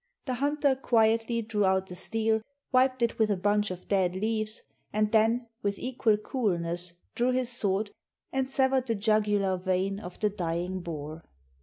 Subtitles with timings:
[0.25, 4.63] The hunter quietly drew out the steel, wiped it with a bunch of dead leaves,
[4.91, 7.91] and then, with equal coolness, drew his sword
[8.33, 11.21] and severed the jugular vein of the dying boar.